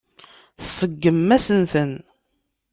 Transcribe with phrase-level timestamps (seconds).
[0.63, 1.93] Tseggmem-asen-ten.